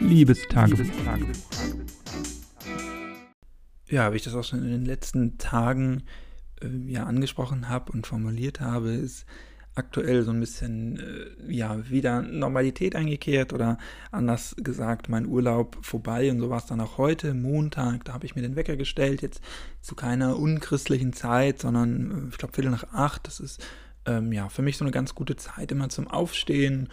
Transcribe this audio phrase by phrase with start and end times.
[0.00, 0.86] Liebestagebuch.
[3.88, 6.04] Ja, wie ich das auch schon in den letzten Tagen
[6.62, 9.26] äh, ja angesprochen habe und formuliert habe, ist
[9.74, 13.78] aktuell so ein bisschen äh, ja wieder Normalität eingekehrt oder
[14.10, 18.04] anders gesagt mein Urlaub vorbei und so war es dann auch heute Montag.
[18.04, 19.40] Da habe ich mir den Wecker gestellt jetzt
[19.80, 23.26] zu keiner unchristlichen Zeit sondern äh, ich glaube Viertel nach acht.
[23.26, 23.64] Das ist
[24.06, 26.88] ähm, ja für mich so eine ganz gute Zeit immer zum Aufstehen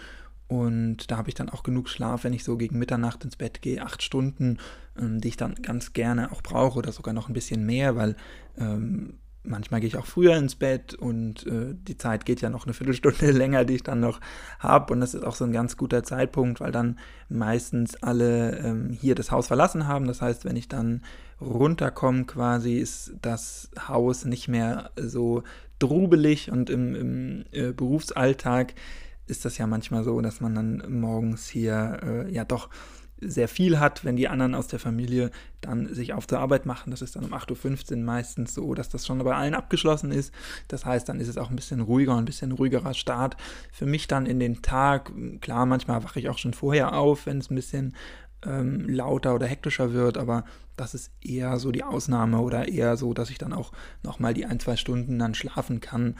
[0.47, 3.61] und da habe ich dann auch genug Schlaf, wenn ich so gegen Mitternacht ins Bett
[3.61, 4.59] gehe, acht Stunden,
[4.97, 8.15] ähm, die ich dann ganz gerne auch brauche oder sogar noch ein bisschen mehr, weil
[8.57, 12.65] ähm, manchmal gehe ich auch früher ins Bett und äh, die Zeit geht ja noch
[12.65, 14.19] eine Viertelstunde länger, die ich dann noch
[14.59, 14.93] habe.
[14.93, 16.97] Und das ist auch so ein ganz guter Zeitpunkt, weil dann
[17.29, 20.07] meistens alle ähm, hier das Haus verlassen haben.
[20.07, 21.01] Das heißt, wenn ich dann
[21.41, 25.43] runterkomme, quasi ist das Haus nicht mehr so
[25.79, 28.73] drubelig und im, im äh, Berufsalltag
[29.27, 32.69] ist das ja manchmal so, dass man dann morgens hier äh, ja doch
[33.19, 36.91] sehr viel hat, wenn die anderen aus der Familie dann sich auf zur Arbeit machen.
[36.91, 40.31] Das ist dann um 8.15 Uhr meistens so, dass das schon bei allen abgeschlossen ist.
[40.67, 43.35] Das heißt, dann ist es auch ein bisschen ruhiger, ein bisschen ruhigerer Start.
[43.71, 45.11] Für mich dann in den Tag,
[45.41, 47.95] klar, manchmal wache ich auch schon vorher auf, wenn es ein bisschen
[48.45, 53.15] ähm, lauter oder hektischer wird, aber das ist eher so die Ausnahme oder eher so,
[53.15, 53.71] dass ich dann auch
[54.03, 56.15] nochmal die ein, zwei Stunden dann schlafen kann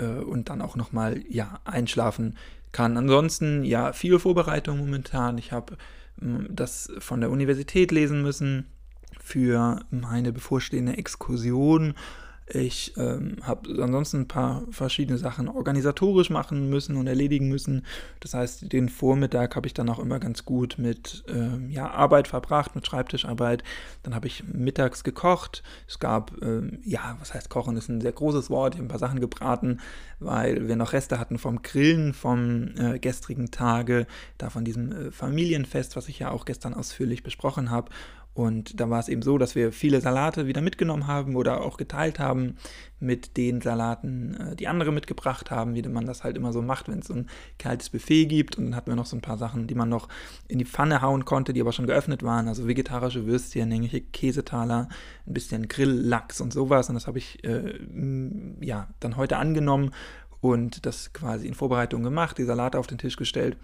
[0.00, 2.36] äh, und dann auch nochmal, ja, einschlafen
[2.72, 2.96] kann.
[2.96, 5.38] Ansonsten, ja, viel Vorbereitung momentan.
[5.38, 5.76] Ich habe
[6.50, 8.66] das von der Universität lesen müssen
[9.20, 11.94] für meine bevorstehende Exkursion
[12.52, 17.84] ich ähm, habe ansonsten ein paar verschiedene Sachen organisatorisch machen müssen und erledigen müssen.
[18.20, 22.28] Das heißt, den Vormittag habe ich dann auch immer ganz gut mit ähm, ja, Arbeit
[22.28, 23.62] verbracht, mit Schreibtischarbeit.
[24.02, 25.62] Dann habe ich mittags gekocht.
[25.86, 28.74] Es gab, ähm, ja, was heißt kochen, ist ein sehr großes Wort.
[28.74, 29.80] Ich habe ein paar Sachen gebraten,
[30.18, 34.06] weil wir noch Reste hatten vom Grillen vom äh, gestrigen Tage,
[34.38, 37.90] da von diesem äh, Familienfest, was ich ja auch gestern ausführlich besprochen habe.
[38.32, 41.76] Und da war es eben so, dass wir viele Salate wieder mitgenommen haben oder auch
[41.76, 42.56] geteilt haben
[43.00, 46.88] mit den Salaten, äh, die andere mitgebracht haben, wie man das halt immer so macht,
[46.88, 47.28] wenn es so ein
[47.58, 48.56] kaltes Buffet gibt.
[48.56, 50.08] Und dann hatten wir noch so ein paar Sachen, die man noch
[50.46, 52.46] in die Pfanne hauen konnte, die aber schon geöffnet waren.
[52.46, 54.88] Also vegetarische Würstchen, irgendwelche Käsetaler,
[55.26, 56.88] ein bisschen Grilllachs und sowas.
[56.88, 57.74] Und das habe ich äh,
[58.60, 59.90] ja dann heute angenommen
[60.40, 63.56] und das quasi in Vorbereitung gemacht, die Salate auf den Tisch gestellt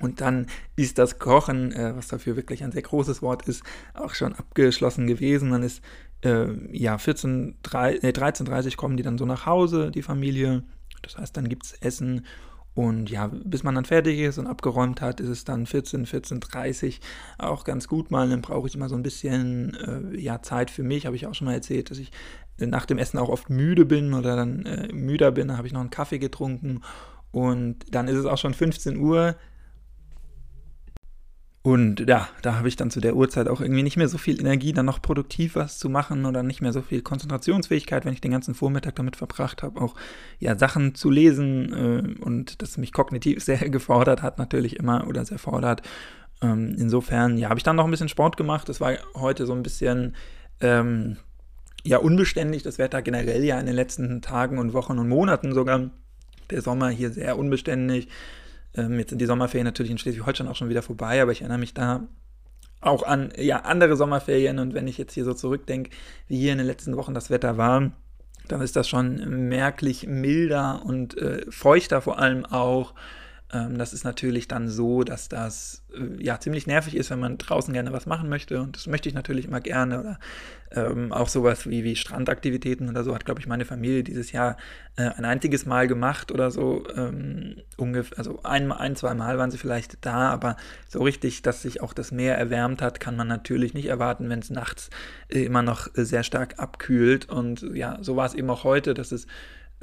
[0.00, 3.62] und dann ist das Kochen, äh, was dafür wirklich ein sehr großes Wort ist,
[3.94, 5.50] auch schon abgeschlossen gewesen.
[5.50, 5.82] Dann ist
[6.24, 10.62] äh, ja 14, 3, nee, 13.30 kommen die dann so nach Hause, die Familie.
[11.02, 12.26] Das heißt, dann gibt es Essen.
[12.74, 17.00] Und ja, bis man dann fertig ist und abgeräumt hat, ist es dann 14, 14.30
[17.38, 18.28] auch ganz gut mal.
[18.28, 21.04] Dann brauche ich immer so ein bisschen äh, ja, Zeit für mich.
[21.04, 22.12] Habe ich auch schon mal erzählt, dass ich
[22.56, 25.48] nach dem Essen auch oft müde bin oder dann äh, müder bin.
[25.48, 26.82] Dann habe ich noch einen Kaffee getrunken.
[27.32, 29.34] Und dann ist es auch schon 15 Uhr
[31.62, 34.40] und ja, da habe ich dann zu der Uhrzeit auch irgendwie nicht mehr so viel
[34.40, 38.20] Energie, dann noch produktiv was zu machen oder nicht mehr so viel Konzentrationsfähigkeit, wenn ich
[38.20, 39.94] den ganzen Vormittag damit verbracht habe, auch
[40.38, 41.72] ja Sachen zu lesen
[42.20, 45.82] äh, und das mich kognitiv sehr gefordert hat, natürlich immer oder sehr fordert.
[46.40, 48.68] Ähm, insofern, ja, habe ich dann noch ein bisschen Sport gemacht.
[48.68, 50.14] Das war heute so ein bisschen
[50.60, 51.16] ähm,
[51.82, 55.90] ja unbeständig, das Wetter generell ja in den letzten Tagen und Wochen und Monaten sogar.
[56.50, 58.08] Der Sommer hier sehr unbeständig.
[58.74, 61.58] Ähm, jetzt sind die Sommerferien natürlich in Schleswig-Holstein auch schon wieder vorbei, aber ich erinnere
[61.58, 62.06] mich da
[62.80, 65.90] auch an ja, andere Sommerferien und wenn ich jetzt hier so zurückdenke,
[66.28, 67.90] wie hier in den letzten Wochen das Wetter war,
[68.46, 72.94] dann ist das schon merklich milder und äh, feuchter vor allem auch.
[73.52, 77.38] Ähm, das ist natürlich dann so, dass das äh, ja ziemlich nervig ist, wenn man
[77.38, 78.60] draußen gerne was machen möchte.
[78.60, 80.00] Und das möchte ich natürlich immer gerne.
[80.00, 80.18] Oder
[80.70, 84.58] ähm, auch sowas wie, wie Strandaktivitäten oder so hat, glaube ich, meine Familie dieses Jahr
[84.96, 86.84] äh, ein einziges Mal gemacht oder so.
[86.94, 90.56] Ähm, ungefähr, also ein, ein, zwei Mal waren sie vielleicht da, aber
[90.86, 94.40] so richtig, dass sich auch das Meer erwärmt hat, kann man natürlich nicht erwarten, wenn
[94.40, 94.90] es nachts
[95.28, 97.30] äh, immer noch äh, sehr stark abkühlt.
[97.30, 99.26] Und ja, so war es eben auch heute, dass es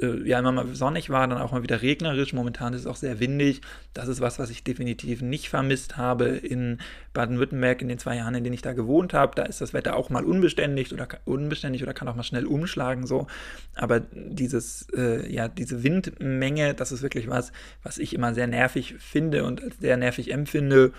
[0.00, 2.32] äh, ja immer mal sonnig war, dann auch mal wieder regnerisch.
[2.32, 3.60] Momentan ist es auch sehr windig.
[3.94, 6.78] Das ist was, was ich definitiv nicht vermisst habe in
[7.12, 9.34] Baden-Württemberg in den zwei Jahren, in denen ich da gewohnt habe.
[9.34, 13.06] Da ist das Wetter auch mal unbeständig oder unbeständig oder kann auch mal schnell umschlagen
[13.06, 13.26] so.
[13.74, 18.96] Aber dieses, äh, ja, diese Windmenge, das ist wirklich was, was ich immer sehr nervig
[18.98, 20.92] finde und als sehr nervig empfinde,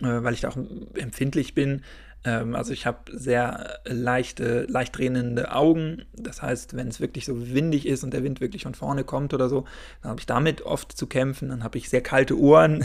[0.00, 0.58] äh, weil ich da auch
[0.94, 1.82] empfindlich bin.
[2.24, 6.04] Ähm, also ich habe sehr leichte, leicht drehende Augen.
[6.14, 9.34] Das heißt, wenn es wirklich so windig ist und der Wind wirklich von vorne kommt
[9.34, 9.64] oder so,
[10.02, 11.50] dann habe ich damit oft zu kämpfen.
[11.50, 12.84] Dann habe ich sehr kalte Ohren.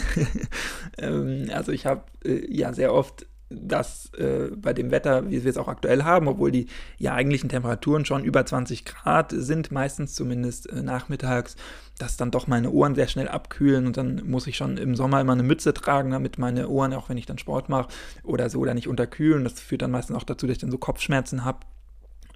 [0.97, 5.49] ähm, also ich habe äh, ja sehr oft dass äh, bei dem Wetter, wie wir
[5.49, 6.67] es auch aktuell haben, obwohl die
[6.97, 11.55] ja eigentlichen Temperaturen schon über 20 Grad sind, meistens zumindest äh, nachmittags,
[11.97, 15.19] dass dann doch meine Ohren sehr schnell abkühlen und dann muss ich schon im Sommer
[15.21, 17.89] immer eine Mütze tragen, damit meine Ohren, auch wenn ich dann Sport mache
[18.23, 19.43] oder so, da nicht unterkühlen.
[19.43, 21.59] Das führt dann meistens auch dazu, dass ich dann so Kopfschmerzen habe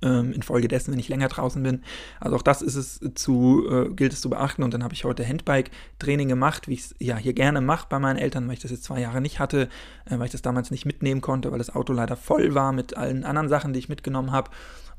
[0.04, 1.82] ähm, infolgedessen, wenn ich länger draußen bin.
[2.20, 4.64] Also auch das ist es zu, äh, gilt es zu beachten.
[4.64, 8.00] Und dann habe ich heute Handbike-Training gemacht, wie ich es ja hier gerne mache bei
[8.00, 9.70] meinen Eltern, weil ich das jetzt zwei Jahre nicht hatte,
[10.06, 12.98] äh, weil ich das damals nicht mitnehmen konnte, weil das Auto leider voll war mit
[12.98, 14.52] allen anderen Sachen, die ich mitgenommen habe.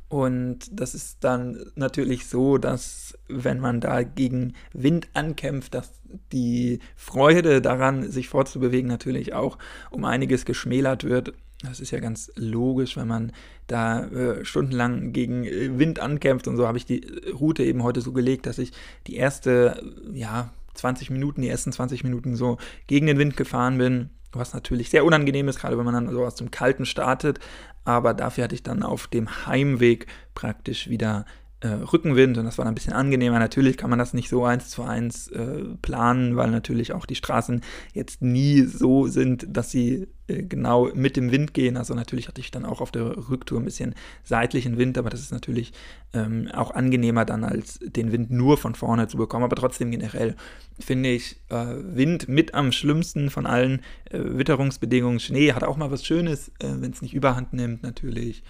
[0.08, 5.92] Und das ist dann natürlich so, dass wenn man da gegen Wind ankämpft, dass
[6.30, 9.58] die Freude daran, sich fortzubewegen, natürlich auch
[9.90, 11.32] um einiges geschmälert wird.
[11.64, 13.32] Das ist ja ganz logisch, wenn man
[13.66, 18.00] da äh, stundenlang gegen äh, Wind ankämpft und so habe ich die Route eben heute
[18.00, 18.72] so gelegt, dass ich
[19.06, 19.82] die erste,
[20.12, 24.90] ja, 20 Minuten, die ersten 20 Minuten so gegen den Wind gefahren bin, was natürlich
[24.90, 27.38] sehr unangenehm ist, gerade wenn man dann so aus dem Kalten startet.
[27.84, 31.26] Aber dafür hatte ich dann auf dem Heimweg praktisch wieder
[31.64, 33.38] äh, Rückenwind und das war ein bisschen angenehmer.
[33.38, 37.14] Natürlich kann man das nicht so eins zu eins äh, planen, weil natürlich auch die
[37.14, 37.62] Straßen
[37.94, 41.78] jetzt nie so sind, dass sie äh, genau mit dem Wind gehen.
[41.78, 43.94] Also natürlich hatte ich dann auch auf der Rücktour ein bisschen
[44.24, 45.72] seitlichen Wind, aber das ist natürlich
[46.12, 49.44] ähm, auch angenehmer dann als den Wind nur von vorne zu bekommen.
[49.44, 50.36] Aber trotzdem generell
[50.78, 55.18] finde ich äh, Wind mit am schlimmsten von allen äh, Witterungsbedingungen.
[55.18, 58.42] Schnee hat auch mal was Schönes, äh, wenn es nicht überhand nimmt natürlich.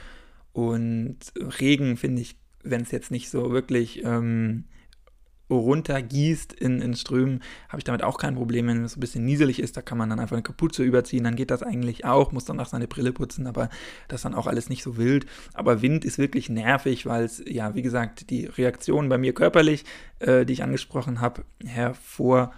[0.52, 1.19] Und
[1.60, 4.64] Regen finde ich wenn es jetzt nicht so wirklich ähm,
[5.50, 8.66] runtergießt in, in Strömen, habe ich damit auch kein Problem.
[8.66, 11.37] Wenn es ein bisschen nieselig ist, da kann man dann einfach eine Kapuze überziehen, dann
[11.37, 13.69] geht das eigentlich auch, muss dann auch seine Brille putzen, aber
[14.08, 15.26] das ist dann auch alles nicht so wild.
[15.52, 19.84] Aber Wind ist wirklich nervig, weil es, ja, wie gesagt, die Reaktion bei mir körperlich,
[20.19, 22.52] äh, die ich angesprochen habe, hervor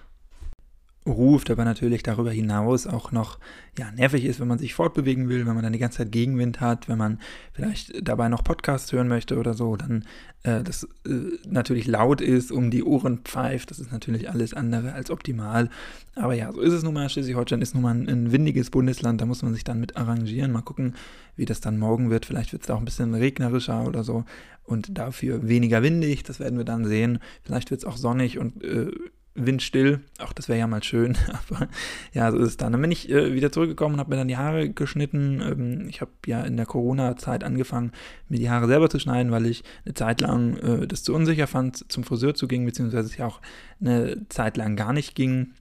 [1.06, 3.38] ruft, aber natürlich darüber hinaus auch noch
[3.78, 6.60] ja, nervig ist, wenn man sich fortbewegen will, wenn man dann die ganze Zeit Gegenwind
[6.60, 7.20] hat, wenn man
[7.52, 10.04] vielleicht dabei noch Podcasts hören möchte oder so, dann
[10.42, 13.70] äh, das äh, natürlich laut ist, um die Ohren pfeift.
[13.70, 15.68] Das ist natürlich alles andere als optimal.
[16.14, 17.08] Aber ja, so ist es nun mal.
[17.08, 20.52] Schleswig-Holstein ist nun mal ein, ein, windiges Bundesland, da muss man sich dann mit arrangieren.
[20.52, 20.94] Mal gucken,
[21.36, 22.26] wie das dann morgen wird.
[22.26, 24.24] Vielleicht wird es da auch ein bisschen regnerischer oder so
[24.64, 26.22] und dafür weniger windig.
[26.22, 27.18] Das werden wir dann sehen.
[27.42, 28.90] Vielleicht wird es auch sonnig und äh,
[29.36, 30.00] windstill.
[30.18, 31.16] Auch das wäre ja mal schön.
[31.50, 31.68] Aber
[32.12, 32.72] ja, so ist es dann.
[32.72, 35.40] Dann bin ich äh, wieder zurückgekommen und habe mir dann die Haare geschnitten.
[35.40, 37.92] Ähm, ich habe ja in der Corona-Zeit angefangen,
[38.28, 41.46] mir die Haare selber zu schneiden, weil ich eine Zeit lang äh, das zu unsicher
[41.46, 43.40] fand, zum Friseur zu gehen, beziehungsweise es ja auch
[43.80, 45.52] eine Zeit lang gar nicht ging.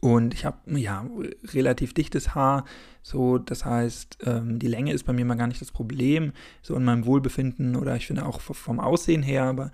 [0.00, 1.06] Und ich habe ja
[1.52, 2.64] relativ dichtes Haar,
[3.02, 6.74] so das heißt, ähm, die Länge ist bei mir mal gar nicht das Problem, so
[6.74, 9.70] in meinem Wohlbefinden oder ich finde auch vom Aussehen her, aber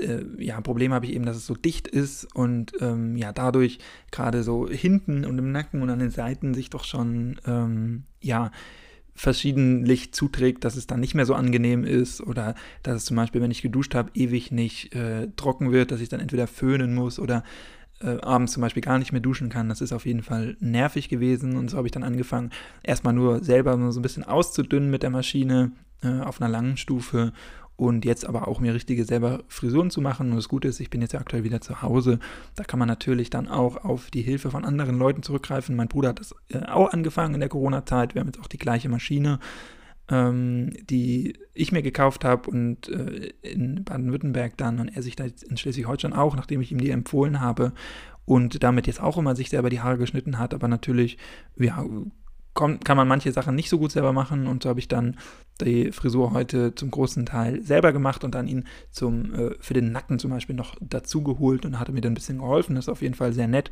[0.00, 3.78] äh, ja, Problem habe ich eben, dass es so dicht ist und ähm, ja, dadurch
[4.10, 8.50] gerade so hinten und im Nacken und an den Seiten sich doch schon, ähm, ja,
[9.14, 13.40] verschiedentlich zuträgt, dass es dann nicht mehr so angenehm ist oder dass es zum Beispiel,
[13.40, 17.20] wenn ich geduscht habe, ewig nicht äh, trocken wird, dass ich dann entweder föhnen muss
[17.20, 17.44] oder
[18.00, 19.68] äh, abends zum Beispiel gar nicht mehr duschen kann.
[19.68, 22.50] Das ist auf jeden Fall nervig gewesen und so habe ich dann angefangen,
[22.82, 25.70] erstmal nur selber so ein bisschen auszudünnen mit der Maschine
[26.02, 27.32] äh, auf einer langen Stufe
[27.76, 30.30] und jetzt aber auch mir richtige selber Frisuren zu machen.
[30.30, 32.18] Und das Gute ist, ich bin jetzt ja aktuell wieder zu Hause.
[32.54, 35.74] Da kann man natürlich dann auch auf die Hilfe von anderen Leuten zurückgreifen.
[35.74, 38.14] Mein Bruder hat das äh, auch angefangen in der Corona-Zeit.
[38.14, 39.40] Wir haben jetzt auch die gleiche Maschine,
[40.08, 45.24] ähm, die ich mir gekauft habe und äh, in Baden-Württemberg dann und er sich da
[45.24, 47.72] in Schleswig-Holstein auch, nachdem ich ihm die empfohlen habe
[48.24, 51.18] und damit jetzt auch immer sich selber die Haare geschnitten hat, aber natürlich,
[51.56, 51.84] ja,
[52.54, 55.16] kommt, kann man manche Sachen nicht so gut selber machen und so habe ich dann
[55.60, 59.92] die Frisur heute zum großen Teil selber gemacht und dann ihn zum, äh, für den
[59.92, 62.74] Nacken zum Beispiel noch dazu geholt und hatte mir dann ein bisschen geholfen.
[62.74, 63.70] Das ist auf jeden Fall sehr nett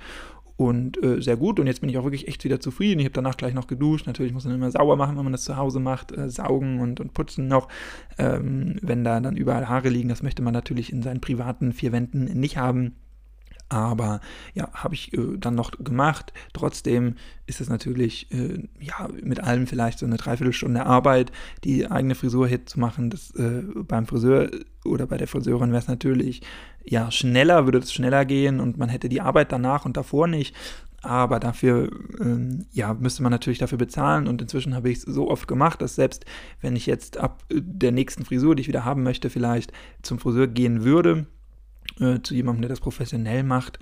[0.56, 1.58] und äh, sehr gut.
[1.58, 3.00] Und jetzt bin ich auch wirklich echt wieder zufrieden.
[3.00, 4.06] Ich habe danach gleich noch geduscht.
[4.06, 6.12] Natürlich muss man immer sauber machen, wenn man das zu Hause macht.
[6.12, 7.68] Äh, saugen und, und putzen noch.
[8.18, 11.92] Ähm, wenn da dann überall Haare liegen, das möchte man natürlich in seinen privaten vier
[11.92, 12.96] Wänden nicht haben.
[13.72, 14.20] Aber
[14.52, 16.34] ja, habe ich äh, dann noch gemacht.
[16.52, 17.14] Trotzdem
[17.46, 21.32] ist es natürlich, äh, ja, mit allem vielleicht so eine Dreiviertelstunde Arbeit,
[21.64, 23.08] die eigene Frisur hier zu machen.
[23.08, 24.50] Das, äh, beim Friseur
[24.84, 26.42] oder bei der Friseurin wäre es natürlich,
[26.84, 30.54] ja, schneller, würde es schneller gehen und man hätte die Arbeit danach und davor nicht.
[31.00, 34.28] Aber dafür, ähm, ja, müsste man natürlich dafür bezahlen.
[34.28, 36.26] Und inzwischen habe ich es so oft gemacht, dass selbst
[36.60, 40.18] wenn ich jetzt ab äh, der nächsten Frisur, die ich wieder haben möchte, vielleicht zum
[40.18, 41.26] Friseur gehen würde,
[42.00, 43.78] äh, zu jemandem, der das professionell macht,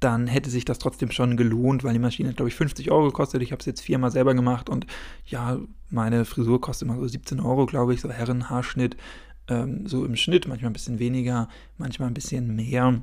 [0.00, 3.42] dann hätte sich das trotzdem schon gelohnt, weil die Maschine glaube ich, 50 Euro gekostet.
[3.42, 4.86] Ich habe es jetzt viermal selber gemacht und
[5.26, 5.58] ja,
[5.90, 8.96] meine Frisur kostet immer so 17 Euro, glaube ich, so Herrenhaarschnitt,
[9.48, 13.02] ähm, so im Schnitt, manchmal ein bisschen weniger, manchmal ein bisschen mehr.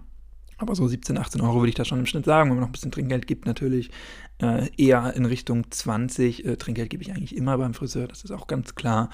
[0.58, 2.70] Aber so 17, 18 Euro würde ich da schon im Schnitt sagen, wenn man noch
[2.70, 3.92] ein bisschen Trinkgeld gibt, natürlich
[4.42, 6.46] äh, eher in Richtung 20.
[6.46, 9.10] Äh, Trinkgeld gebe ich eigentlich immer beim Friseur, das ist auch ganz klar.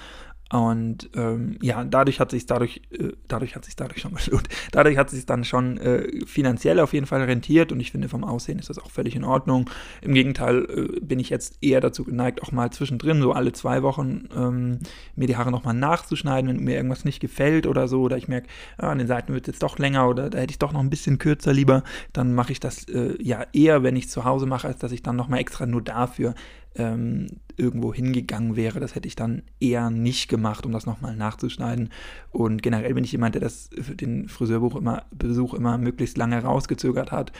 [0.52, 4.48] Und ähm, ja, dadurch hat sich dadurch, äh, dadurch hat sich dadurch schon gelohnt.
[4.70, 8.22] Dadurch hat sich dann schon äh, finanziell auf jeden Fall rentiert und ich finde vom
[8.22, 9.68] Aussehen ist das auch völlig in Ordnung.
[10.02, 13.82] Im Gegenteil äh, bin ich jetzt eher dazu geneigt, auch mal zwischendrin, so alle zwei
[13.82, 14.78] Wochen, ähm,
[15.16, 18.46] mir die Haare nochmal nachzuschneiden, wenn mir irgendwas nicht gefällt oder so, oder ich merke,
[18.78, 20.80] ah, an den Seiten wird es jetzt doch länger oder da hätte ich doch noch
[20.80, 24.46] ein bisschen kürzer lieber, dann mache ich das äh, ja eher, wenn ich zu Hause
[24.46, 26.34] mache, als dass ich dann nochmal extra nur dafür
[26.76, 28.80] ähm, irgendwo hingegangen wäre.
[28.80, 31.90] Das hätte ich dann eher nicht gemacht, um das nochmal nachzuschneiden.
[32.30, 36.42] Und generell bin ich jemand, der das für den Friseurbesuch immer, Besuch immer möglichst lange
[36.42, 37.32] rausgezögert hat,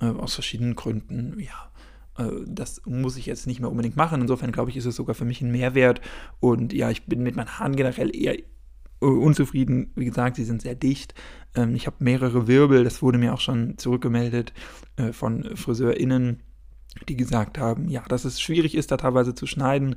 [0.00, 1.38] äh, aus verschiedenen Gründen.
[1.38, 4.20] Ja, äh, das muss ich jetzt nicht mehr unbedingt machen.
[4.20, 6.00] Insofern glaube ich, ist es sogar für mich ein Mehrwert.
[6.40, 8.42] Und ja, ich bin mit meinen Haaren generell eher äh,
[9.00, 9.92] unzufrieden.
[9.96, 11.14] Wie gesagt, sie sind sehr dicht.
[11.54, 14.52] Ähm, ich habe mehrere Wirbel, das wurde mir auch schon zurückgemeldet
[14.96, 16.42] äh, von FriseurInnen
[17.08, 19.96] die gesagt haben, ja, dass es schwierig ist, da teilweise zu schneiden,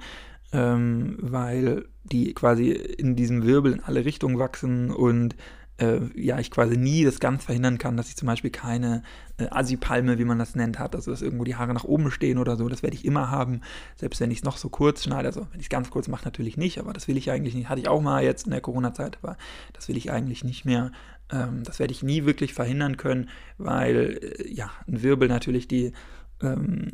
[0.51, 5.35] ähm, weil die quasi in diesem Wirbel in alle Richtungen wachsen und
[5.77, 9.03] äh, ja, ich quasi nie das ganz verhindern kann, dass ich zum Beispiel keine
[9.37, 12.39] äh, Asipalme, wie man das nennt, hat, also dass irgendwo die Haare nach oben stehen
[12.39, 13.61] oder so, das werde ich immer haben,
[13.95, 16.25] selbst wenn ich es noch so kurz schneide, also wenn ich es ganz kurz mache,
[16.25, 18.61] natürlich nicht, aber das will ich eigentlich nicht, hatte ich auch mal jetzt in der
[18.61, 19.37] Corona-Zeit, aber
[19.73, 20.91] das will ich eigentlich nicht mehr,
[21.31, 25.91] ähm, das werde ich nie wirklich verhindern können, weil, äh, ja, ein Wirbel natürlich die
[26.41, 26.91] ähm,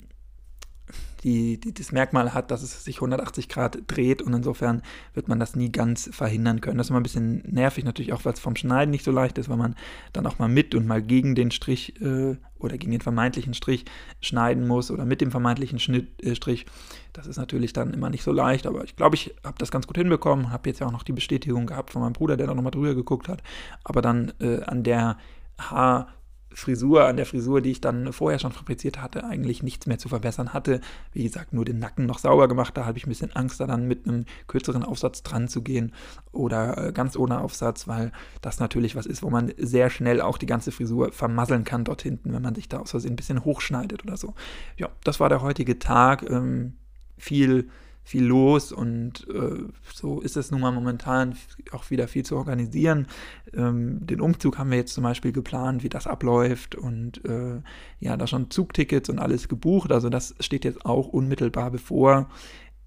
[1.23, 4.81] die, die, das Merkmal hat, dass es sich 180 Grad dreht und insofern
[5.13, 6.77] wird man das nie ganz verhindern können.
[6.77, 9.37] Das ist immer ein bisschen nervig, natürlich auch, weil es vom Schneiden nicht so leicht
[9.37, 9.75] ist, weil man
[10.11, 13.85] dann auch mal mit und mal gegen den Strich äh, oder gegen den vermeintlichen Strich
[14.21, 16.65] schneiden muss oder mit dem vermeintlichen Schnitt, äh, Strich.
[17.13, 19.87] Das ist natürlich dann immer nicht so leicht, aber ich glaube, ich habe das ganz
[19.87, 22.53] gut hinbekommen, habe jetzt ja auch noch die Bestätigung gehabt von meinem Bruder, der da
[22.53, 23.41] nochmal drüber geguckt hat,
[23.83, 25.17] aber dann äh, an der
[25.57, 26.07] Haar
[26.53, 30.09] Frisur, an der Frisur, die ich dann vorher schon fabriziert hatte, eigentlich nichts mehr zu
[30.09, 30.81] verbessern hatte.
[31.11, 32.77] Wie gesagt, nur den Nacken noch sauber gemacht.
[32.77, 35.93] Da habe ich ein bisschen Angst, da dann mit einem kürzeren Aufsatz dran zu gehen
[36.31, 40.37] oder äh, ganz ohne Aufsatz, weil das natürlich was ist, wo man sehr schnell auch
[40.37, 43.43] die ganze Frisur vermasseln kann dort hinten, wenn man sich da aus Versehen ein bisschen
[43.45, 44.33] hochschneidet oder so.
[44.77, 46.29] Ja, das war der heutige Tag.
[46.29, 46.73] Ähm,
[47.17, 47.69] viel
[48.03, 51.35] viel los und äh, so ist es nun mal momentan
[51.71, 53.07] auch wieder viel zu organisieren.
[53.53, 57.61] Ähm, den Umzug haben wir jetzt zum Beispiel geplant, wie das abläuft und äh,
[57.99, 59.91] ja, da schon Zugtickets und alles gebucht.
[59.91, 62.29] Also das steht jetzt auch unmittelbar bevor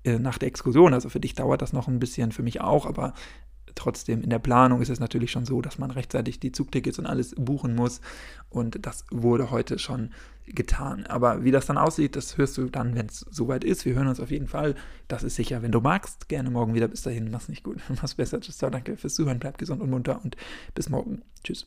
[0.07, 0.95] äh, nach der Exkursion.
[0.95, 3.13] Also für dich dauert das noch ein bisschen, für mich auch, aber
[3.75, 7.07] trotzdem in der Planung ist es natürlich schon so, dass man rechtzeitig die Zugtickets und
[7.07, 8.01] alles buchen muss.
[8.49, 10.11] Und das wurde heute schon
[10.47, 11.07] getan.
[11.07, 13.85] Aber wie das dann aussieht, das hörst du dann, wenn es soweit ist.
[13.85, 14.75] Wir hören uns auf jeden Fall.
[15.09, 16.29] Das ist sicher, wenn du magst.
[16.29, 16.89] Gerne morgen wieder.
[16.89, 17.81] Bis dahin, mach's nicht gut.
[17.89, 18.41] Mach's besser.
[18.41, 18.59] Tschüss.
[18.59, 19.39] Danke fürs Zuhören.
[19.39, 20.37] Bleib gesund und munter und
[20.75, 21.23] bis morgen.
[21.45, 21.67] Tschüss.